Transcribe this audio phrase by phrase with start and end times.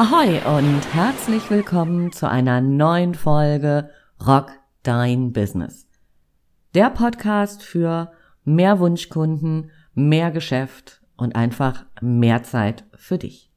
[0.00, 3.90] Ahoi und herzlich willkommen zu einer neuen Folge
[4.24, 4.52] Rock
[4.84, 5.88] Dein Business.
[6.72, 8.12] Der Podcast für
[8.44, 13.50] mehr Wunschkunden, mehr Geschäft und einfach mehr Zeit für dich.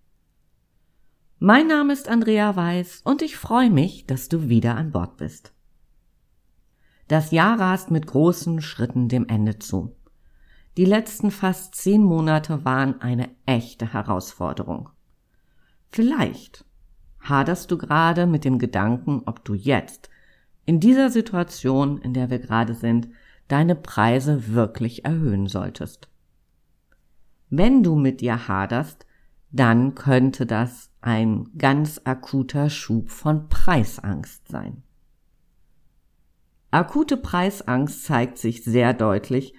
[1.38, 5.54] Mein Name ist Andrea Weiß und ich freue mich, dass du wieder an Bord bist.
[7.08, 9.96] Das Jahr rast mit großen Schritten dem Ende zu.
[10.76, 14.90] Die letzten fast zehn Monate waren eine echte Herausforderung.
[15.92, 16.66] Vielleicht
[17.20, 20.10] haderst du gerade mit dem Gedanken, ob du jetzt,
[20.66, 23.10] in dieser Situation, in der wir gerade sind,
[23.48, 26.08] deine Preise wirklich erhöhen solltest.
[27.50, 29.06] Wenn du mit dir haderst,
[29.52, 34.84] dann könnte das ein ganz akuter Schub von Preisangst sein.
[36.70, 39.54] Akute Preisangst zeigt sich sehr deutlich,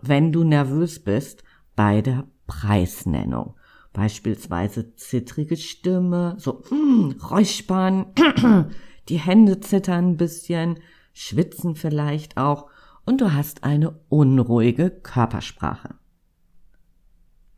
[0.00, 1.44] wenn du nervös bist
[1.76, 3.56] bei der Preisnennung.
[3.92, 8.06] Beispielsweise zittrige Stimme, so hm, räuspern,
[9.08, 10.78] die Hände zittern ein bisschen,
[11.12, 12.68] schwitzen vielleicht auch
[13.04, 15.96] und du hast eine unruhige Körpersprache.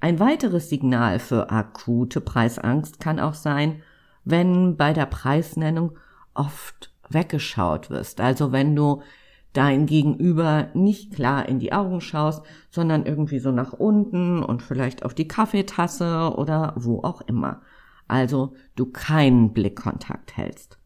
[0.00, 3.82] Ein weiteres Signal für akute Preisangst kann auch sein,
[4.24, 5.96] wenn bei der Preisnennung
[6.34, 8.20] oft weggeschaut wirst.
[8.20, 9.02] Also wenn du
[9.52, 15.04] dein Gegenüber nicht klar in die Augen schaust, sondern irgendwie so nach unten und vielleicht
[15.04, 17.62] auf die Kaffeetasse oder wo auch immer.
[18.08, 20.78] Also du keinen Blickkontakt hältst.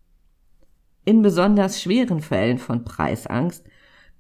[1.05, 3.64] In besonders schweren Fällen von Preisangst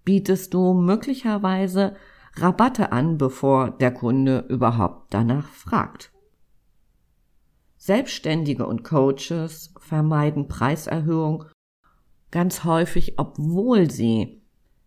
[0.04, 1.96] bietest du möglicherweise
[2.36, 6.12] Rabatte an, bevor der Kunde überhaupt danach fragt.
[7.76, 11.44] Selbstständige und Coaches vermeiden Preiserhöhung
[12.30, 14.42] ganz häufig, obwohl sie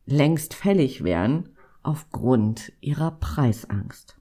[0.06, 1.50] längst fällig wären,
[1.84, 4.20] aufgrund ihrer Preisangst.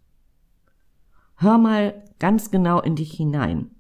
[1.37, 3.71] Hör mal ganz genau in dich hinein.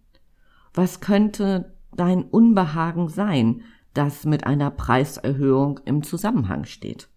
[0.74, 3.62] Was könnte dein Unbehagen sein,
[3.94, 7.08] das mit einer Preiserhöhung im Zusammenhang steht?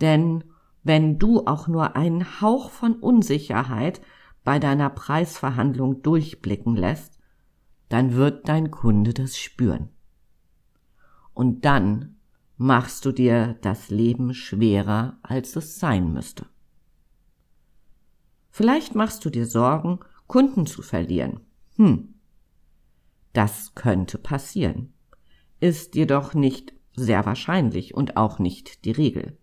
[0.00, 0.44] Denn
[0.82, 4.00] wenn du auch nur einen Hauch von Unsicherheit
[4.44, 7.18] bei deiner Preisverhandlung durchblicken lässt,
[7.88, 9.93] dann wird dein Kunde das spüren.
[11.34, 12.16] Und dann
[12.56, 16.46] machst du dir das Leben schwerer, als es sein müsste.
[18.50, 21.40] Vielleicht machst du dir Sorgen, Kunden zu verlieren.
[21.76, 22.14] Hm.
[23.32, 24.94] Das könnte passieren,
[25.58, 29.36] ist jedoch nicht sehr wahrscheinlich und auch nicht die Regel.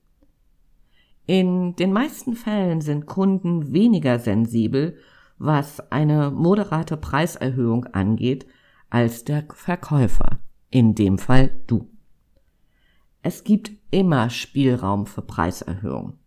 [1.26, 4.98] In den meisten Fällen sind Kunden weniger sensibel,
[5.38, 8.46] was eine moderate Preiserhöhung angeht,
[8.90, 10.40] als der Verkäufer
[10.72, 11.90] in dem Fall du.
[13.22, 16.18] Es gibt immer Spielraum für Preiserhöhung.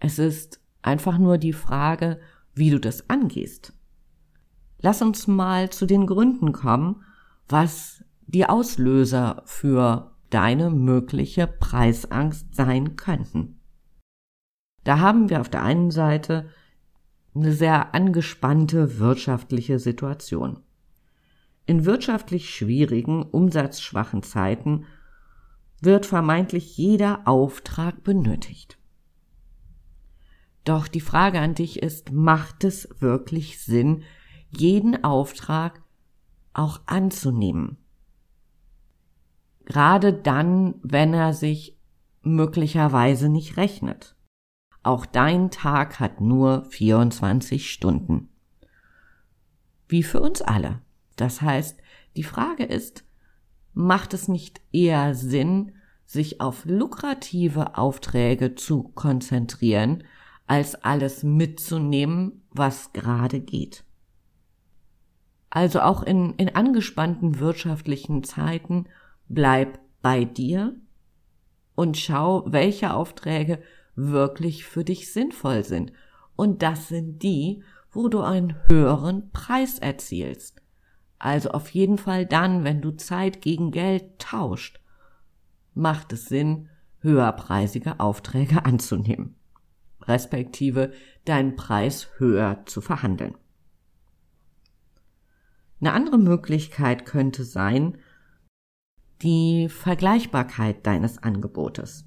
[0.00, 2.18] Es ist einfach nur die Frage,
[2.54, 3.72] wie du das angehst.
[4.80, 7.04] Lass uns mal zu den Gründen kommen,
[7.48, 13.60] was die Auslöser für deine mögliche Preisangst sein könnten.
[14.84, 16.48] Da haben wir auf der einen Seite
[17.34, 20.60] eine sehr angespannte wirtschaftliche Situation.
[21.66, 24.86] In wirtschaftlich schwierigen, umsatzschwachen Zeiten
[25.80, 28.78] wird vermeintlich jeder Auftrag benötigt.
[30.64, 34.02] Doch die Frage an dich ist, macht es wirklich Sinn,
[34.50, 35.82] jeden Auftrag
[36.54, 37.76] auch anzunehmen?
[39.64, 41.76] Gerade dann, wenn er sich
[42.22, 44.16] möglicherweise nicht rechnet.
[44.82, 48.28] Auch dein Tag hat nur 24 Stunden.
[49.88, 50.80] Wie für uns alle.
[51.16, 51.78] Das heißt,
[52.16, 53.04] die Frage ist,
[53.74, 55.72] macht es nicht eher Sinn,
[56.06, 60.04] sich auf lukrative Aufträge zu konzentrieren,
[60.46, 63.84] als alles mitzunehmen, was gerade geht?
[65.50, 68.86] Also auch in, in angespannten wirtschaftlichen Zeiten
[69.28, 70.76] bleib bei dir
[71.74, 73.60] und schau, welche Aufträge
[73.94, 75.92] wirklich für dich sinnvoll sind.
[76.36, 80.62] Und das sind die, wo du einen höheren Preis erzielst.
[81.18, 84.80] Also auf jeden Fall dann, wenn du Zeit gegen Geld tauscht,
[85.74, 86.68] macht es Sinn,
[87.00, 89.36] höherpreisige Aufträge anzunehmen,
[90.02, 90.92] respektive
[91.24, 93.34] deinen Preis höher zu verhandeln.
[95.80, 97.98] Eine andere Möglichkeit könnte sein,
[99.22, 102.06] die Vergleichbarkeit deines Angebotes.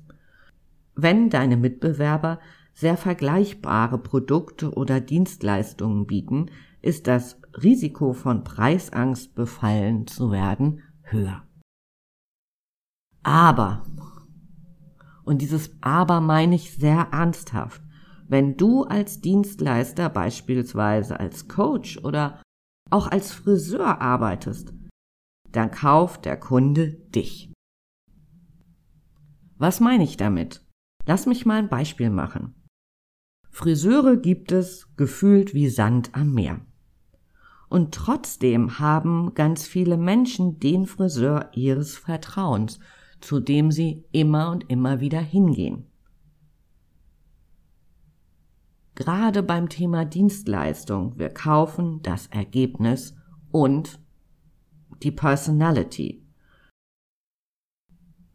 [0.96, 2.40] Wenn deine Mitbewerber
[2.74, 6.52] sehr vergleichbare Produkte oder Dienstleistungen bieten,
[6.82, 11.44] ist das Risiko von Preisangst befallen zu werden höher.
[13.24, 13.86] Aber,
[15.24, 17.82] und dieses Aber meine ich sehr ernsthaft,
[18.28, 22.42] wenn du als Dienstleister beispielsweise als Coach oder
[22.92, 24.74] auch als Friseur arbeitest,
[25.52, 27.52] dann kauft der Kunde dich.
[29.58, 30.66] Was meine ich damit?
[31.06, 32.56] Lass mich mal ein Beispiel machen.
[33.50, 36.66] Friseure gibt es gefühlt wie Sand am Meer.
[37.70, 42.80] Und trotzdem haben ganz viele Menschen den Friseur ihres Vertrauens,
[43.22, 45.86] zu dem sie immer und immer wieder hingehen.
[48.96, 53.16] Gerade beim Thema Dienstleistung, wir kaufen das Ergebnis
[53.52, 54.00] und
[55.04, 56.26] die Personality.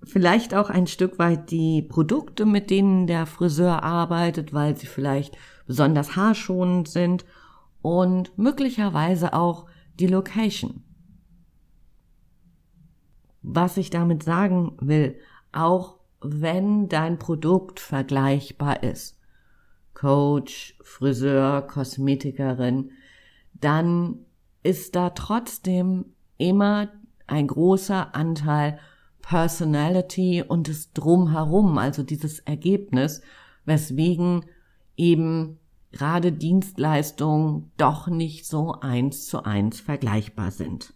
[0.04, 5.36] Vielleicht auch ein Stück weit die Produkte, mit denen der Friseur arbeitet, weil sie vielleicht
[5.66, 7.24] besonders haarschonend sind
[7.84, 9.66] und möglicherweise auch
[10.00, 10.82] die Location.
[13.42, 15.18] Was ich damit sagen will,
[15.52, 19.20] auch wenn dein Produkt vergleichbar ist,
[19.92, 22.90] Coach, Friseur, Kosmetikerin,
[23.52, 24.24] dann
[24.62, 26.06] ist da trotzdem
[26.38, 26.88] immer
[27.26, 28.78] ein großer Anteil
[29.20, 33.20] Personality und das Drumherum, also dieses Ergebnis,
[33.66, 34.46] weswegen
[34.96, 35.58] eben
[35.94, 40.92] gerade Dienstleistungen doch nicht so eins zu eins vergleichbar sind.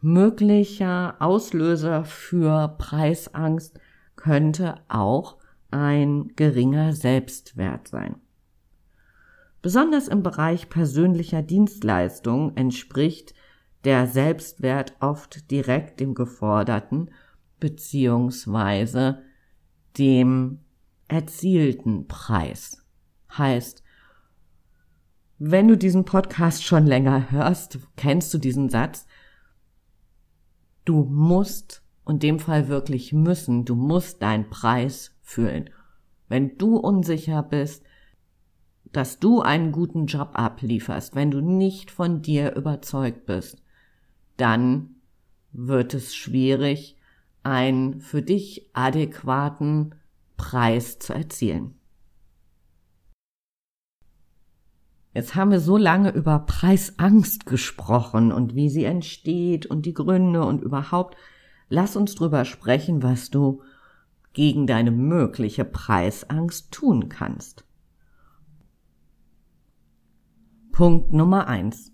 [0.00, 3.78] Möglicher Auslöser für Preisangst
[4.16, 5.36] könnte auch
[5.70, 8.16] ein geringer Selbstwert sein.
[9.60, 13.34] Besonders im Bereich persönlicher Dienstleistungen entspricht
[13.84, 17.10] der Selbstwert oft direkt dem geforderten
[17.60, 19.22] beziehungsweise
[19.98, 20.60] dem
[21.08, 22.84] erzielten Preis.
[23.36, 23.82] Heißt,
[25.38, 29.06] wenn du diesen Podcast schon länger hörst, kennst du diesen Satz,
[30.84, 35.68] du musst, und dem Fall wirklich müssen, du musst deinen Preis fühlen.
[36.28, 37.84] Wenn du unsicher bist,
[38.92, 43.60] dass du einen guten Job ablieferst, wenn du nicht von dir überzeugt bist,
[44.36, 44.94] dann
[45.52, 46.96] wird es schwierig,
[47.42, 49.94] einen für dich adäquaten
[50.36, 51.78] Preis zu erzielen.
[55.16, 60.44] Jetzt haben wir so lange über Preisangst gesprochen und wie sie entsteht und die Gründe
[60.44, 61.16] und überhaupt.
[61.70, 63.62] Lass uns drüber sprechen, was du
[64.34, 67.64] gegen deine mögliche Preisangst tun kannst.
[70.70, 71.92] Punkt Nummer eins: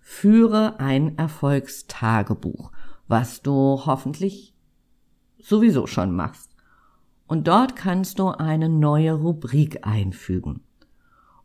[0.00, 2.72] Führe ein Erfolgstagebuch,
[3.06, 4.56] was du hoffentlich
[5.38, 6.47] sowieso schon machst.
[7.28, 10.62] Und dort kannst du eine neue Rubrik einfügen.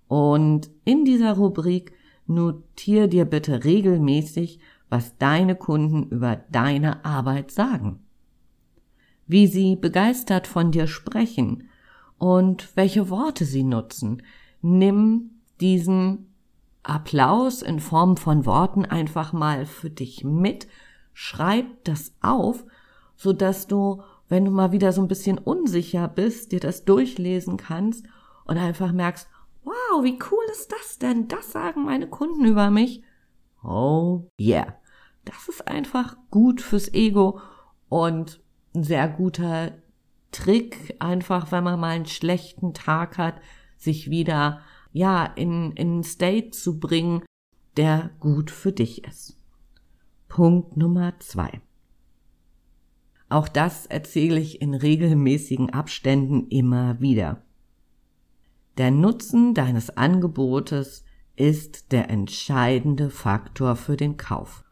[0.08, 1.94] Und in dieser Rubrik
[2.26, 4.60] notier dir bitte regelmäßig,
[4.90, 8.00] was deine Kunden über deine Arbeit sagen
[9.28, 11.70] wie sie begeistert von dir sprechen
[12.18, 14.22] und welche Worte sie nutzen.
[14.62, 15.32] Nimm
[15.62, 16.34] diesen
[16.84, 20.68] Applaus in Form von Worten einfach mal für dich mit,
[21.14, 22.66] schreib das auf,
[23.16, 24.02] so dass du,
[24.34, 28.04] wenn du mal wieder so ein bisschen unsicher bist, dir das durchlesen kannst
[28.46, 29.30] und einfach merkst,
[29.64, 31.28] wow, wie cool ist das denn?
[31.28, 33.04] Das sagen meine Kunden über mich.
[33.64, 34.76] Oh yeah.
[35.24, 37.42] Das ist einfach gut fürs Ego
[37.90, 38.42] und
[38.74, 39.74] ein sehr guter
[40.32, 43.36] Trick, einfach wenn man mal einen schlechten Tag hat,
[43.78, 44.62] sich wieder,
[44.94, 47.24] ja, in, in einen State zu bringen,
[47.78, 49.38] der gut für dich ist.
[50.28, 51.62] Punkt Nummer zwei.
[53.34, 57.42] Auch das erzähle ich in regelmäßigen Abständen immer wieder.
[58.78, 61.04] Der Nutzen deines Angebotes
[61.36, 64.64] ist der entscheidende Faktor für den Kauf.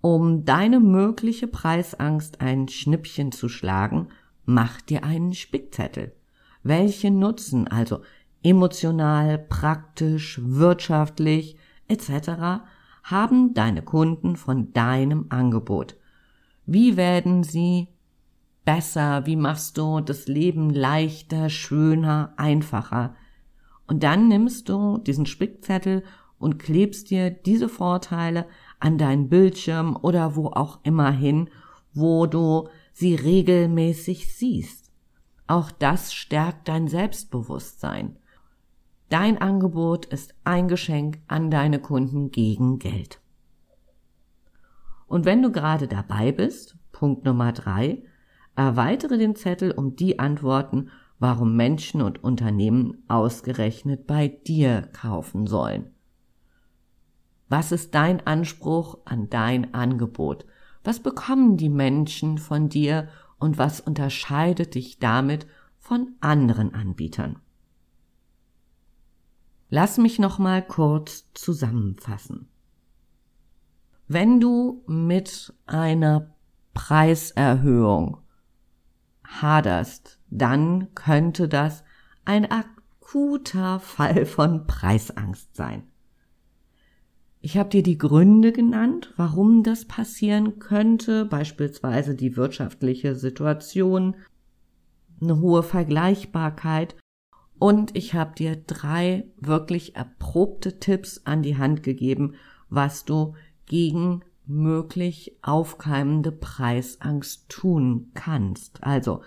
[0.00, 4.08] Um deine mögliche Preisangst ein Schnippchen zu schlagen,
[4.46, 6.16] mach dir einen Spickzettel.
[6.62, 8.00] Welche Nutzen, also
[8.42, 12.62] emotional, praktisch, wirtschaftlich etc.,
[13.02, 15.96] haben deine Kunden von deinem Angebot?
[16.66, 17.88] Wie werden sie
[18.64, 19.26] besser?
[19.26, 23.14] Wie machst du das Leben leichter, schöner, einfacher?
[23.86, 26.04] Und dann nimmst du diesen Spickzettel
[26.38, 28.46] und klebst dir diese Vorteile
[28.80, 31.50] an deinen Bildschirm oder wo auch immer hin,
[31.92, 34.90] wo du sie regelmäßig siehst.
[35.46, 38.16] Auch das stärkt dein Selbstbewusstsein.
[39.10, 43.20] Dein Angebot ist ein Geschenk an deine Kunden gegen Geld.
[45.06, 48.02] Und wenn du gerade dabei bist, Punkt Nummer drei,
[48.56, 55.90] erweitere den Zettel um die Antworten, warum Menschen und Unternehmen ausgerechnet bei dir kaufen sollen.
[57.48, 60.46] Was ist dein Anspruch an dein Angebot?
[60.82, 63.08] Was bekommen die Menschen von dir
[63.38, 65.46] und was unterscheidet dich damit
[65.84, 67.38] von anderen Anbietern.
[69.68, 72.48] Lass mich noch mal kurz zusammenfassen.
[74.06, 76.34] Wenn du mit einer
[76.74, 78.18] Preiserhöhung
[79.26, 81.84] haderst, dann könnte das
[82.24, 85.84] ein akuter Fall von Preisangst sein.
[87.40, 94.16] Ich habe dir die Gründe genannt, warum das passieren könnte, beispielsweise die wirtschaftliche Situation,
[95.20, 96.96] eine hohe Vergleichbarkeit
[97.58, 102.34] und ich habe dir drei wirklich erprobte Tipps an die Hand gegeben,
[102.68, 103.34] was du
[103.66, 108.82] gegen möglich aufkeimende Preisangst tun kannst.
[108.82, 109.22] Also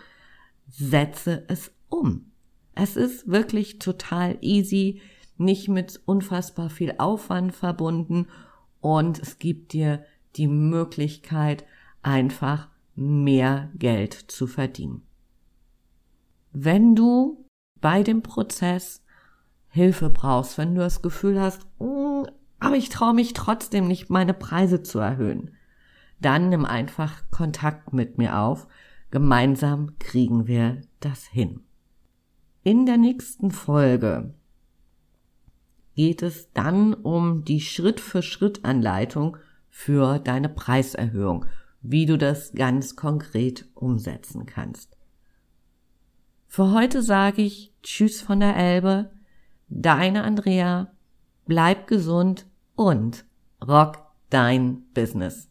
[0.67, 2.31] setze es um.
[2.75, 5.01] Es ist wirklich total easy,
[5.37, 8.27] nicht mit unfassbar viel Aufwand verbunden
[8.81, 11.65] und es gibt dir die Möglichkeit,
[12.03, 15.01] einfach mehr Geld zu verdienen.
[16.51, 17.45] Wenn du
[17.81, 19.03] bei dem Prozess
[19.69, 22.23] Hilfe brauchst, wenn du das Gefühl hast, mm,
[22.59, 25.51] aber ich traue mich trotzdem nicht, meine Preise zu erhöhen,
[26.19, 28.67] dann nimm einfach Kontakt mit mir auf.
[29.11, 31.61] Gemeinsam kriegen wir das hin.
[32.63, 34.33] In der nächsten Folge
[35.95, 39.37] geht es dann um die Schritt-für-Schritt-Anleitung
[39.69, 41.45] für deine Preiserhöhung,
[41.81, 44.97] wie du das ganz konkret umsetzen kannst.
[46.47, 49.11] Für heute sage ich Tschüss von der Elbe,
[49.69, 50.91] deine Andrea,
[51.47, 53.25] bleib gesund und
[53.65, 55.49] rock dein Business.